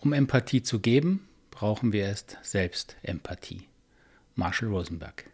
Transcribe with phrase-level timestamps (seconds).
[0.00, 3.66] Um Empathie zu geben, brauchen wir erst selbst Empathie.
[4.36, 5.24] Marshall Rosenberg.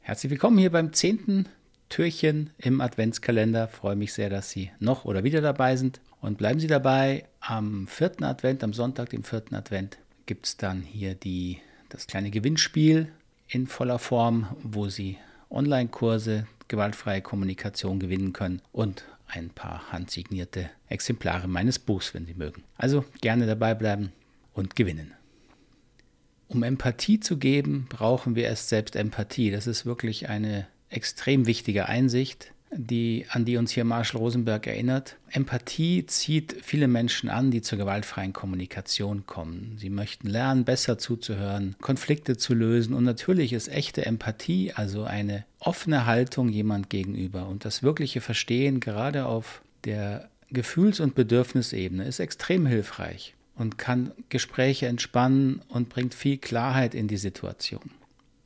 [0.00, 1.48] Herzlich willkommen hier beim zehnten
[1.88, 3.68] Türchen im Adventskalender.
[3.68, 6.00] Freue mich sehr, dass Sie noch oder wieder dabei sind.
[6.20, 7.26] Und bleiben Sie dabei.
[7.38, 11.58] Am vierten Advent, am Sonntag, dem vierten Advent, gibt es dann hier die,
[11.88, 13.12] das kleine Gewinnspiel
[13.46, 15.16] in voller Form, wo Sie
[15.48, 22.64] Online-Kurse, gewaltfreie Kommunikation gewinnen können und ein paar handsignierte Exemplare meines Buchs, wenn Sie mögen.
[22.76, 24.12] Also gerne dabei bleiben
[24.52, 25.12] und gewinnen.
[26.48, 29.50] Um Empathie zu geben, brauchen wir erst selbst Empathie.
[29.50, 35.16] Das ist wirklich eine extrem wichtige Einsicht, die, an die uns hier Marshall Rosenberg erinnert.
[35.30, 39.76] Empathie zieht viele Menschen an, die zur gewaltfreien Kommunikation kommen.
[39.78, 42.94] Sie möchten lernen, besser zuzuhören, Konflikte zu lösen.
[42.94, 48.80] Und natürlich ist echte Empathie, also eine offene Haltung jemand gegenüber und das wirkliche Verstehen
[48.80, 56.14] gerade auf der Gefühls- und Bedürfnisebene ist extrem hilfreich und kann Gespräche entspannen und bringt
[56.14, 57.90] viel Klarheit in die Situation.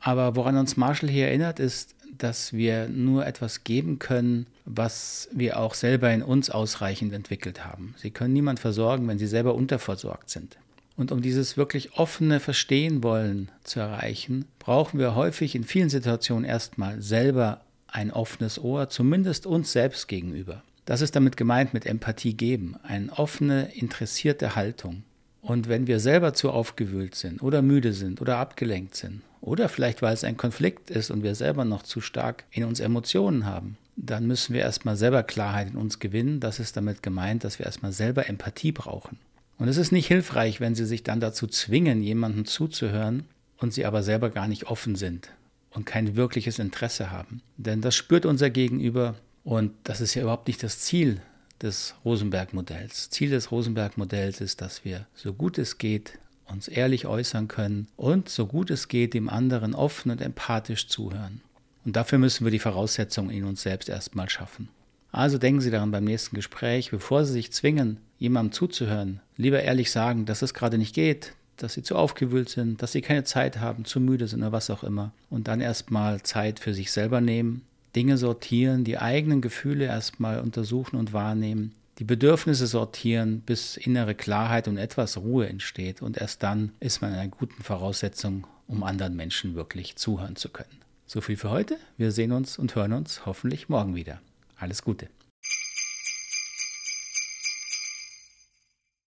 [0.00, 5.58] Aber woran uns Marshall hier erinnert, ist, dass wir nur etwas geben können, was wir
[5.58, 7.94] auch selber in uns ausreichend entwickelt haben.
[7.96, 10.58] Sie können niemand versorgen, wenn sie selber unterversorgt sind.
[10.96, 16.44] Und um dieses wirklich offene Verstehen wollen zu erreichen, brauchen wir häufig in vielen Situationen
[16.44, 20.62] erstmal selber ein offenes Ohr, zumindest uns selbst gegenüber.
[20.84, 25.04] Das ist damit gemeint mit Empathie geben, eine offene, interessierte Haltung.
[25.40, 30.00] Und wenn wir selber zu aufgewühlt sind oder müde sind oder abgelenkt sind oder vielleicht
[30.00, 33.76] weil es ein Konflikt ist und wir selber noch zu stark in uns Emotionen haben,
[33.96, 36.40] dann müssen wir erstmal selber Klarheit in uns gewinnen.
[36.40, 39.18] Das ist damit gemeint, dass wir erstmal selber Empathie brauchen.
[39.58, 43.24] Und es ist nicht hilfreich, wenn Sie sich dann dazu zwingen, jemandem zuzuhören
[43.58, 45.28] und Sie aber selber gar nicht offen sind
[45.70, 47.42] und kein wirkliches Interesse haben.
[47.56, 51.20] Denn das spürt unser Gegenüber und das ist ja überhaupt nicht das Ziel
[51.60, 53.10] des Rosenberg-Modells.
[53.10, 58.28] Ziel des Rosenberg-Modells ist, dass wir so gut es geht uns ehrlich äußern können und
[58.28, 61.40] so gut es geht dem anderen offen und empathisch zuhören.
[61.84, 64.68] Und dafür müssen wir die Voraussetzungen in uns selbst erstmal schaffen.
[65.10, 69.90] Also denken Sie daran beim nächsten Gespräch, bevor Sie sich zwingen, jemandem zuzuhören, lieber ehrlich
[69.90, 73.58] sagen, dass es gerade nicht geht, dass Sie zu aufgewühlt sind, dass Sie keine Zeit
[73.60, 75.12] haben, zu müde sind oder was auch immer.
[75.28, 77.62] Und dann erstmal Zeit für sich selber nehmen,
[77.94, 84.68] Dinge sortieren, die eigenen Gefühle erstmal untersuchen und wahrnehmen, die Bedürfnisse sortieren, bis innere Klarheit
[84.68, 86.02] und etwas Ruhe entsteht.
[86.02, 90.48] Und erst dann ist man in einer guten Voraussetzung, um anderen Menschen wirklich zuhören zu
[90.48, 90.80] können.
[91.06, 91.76] So viel für heute.
[91.98, 94.20] Wir sehen uns und hören uns hoffentlich morgen wieder.
[94.56, 95.08] Alles Gute.